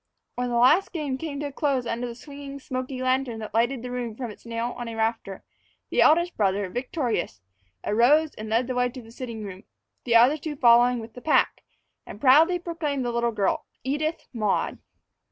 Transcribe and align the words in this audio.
When 0.33 0.49
the 0.49 0.55
last 0.55 0.93
game 0.93 1.19
came 1.19 1.39
to 1.41 1.45
a 1.45 1.51
close 1.51 1.85
under 1.85 2.07
the 2.07 2.15
swinging, 2.15 2.59
smoky 2.59 3.03
lantern 3.03 3.37
that 3.37 3.53
lighted 3.53 3.83
the 3.83 3.91
room 3.91 4.15
from 4.15 4.31
its 4.31 4.47
nail 4.47 4.73
on 4.75 4.87
a 4.87 4.95
rafter, 4.95 5.43
the 5.91 6.01
eldest 6.01 6.35
brother, 6.35 6.67
victorious, 6.69 7.39
arose 7.83 8.33
and 8.33 8.49
led 8.49 8.65
the 8.65 8.73
way 8.73 8.89
to 8.89 8.99
the 9.03 9.11
sitting 9.11 9.43
room, 9.43 9.63
the 10.05 10.15
other 10.15 10.37
two 10.37 10.55
following 10.55 11.01
with 11.01 11.13
the 11.13 11.21
pack, 11.21 11.61
and 12.07 12.19
proudly 12.19 12.57
proclaimed 12.57 13.05
the 13.05 13.11
little 13.11 13.31
girl 13.31 13.67
Edith 13.83 14.27
Maud. 14.33 14.79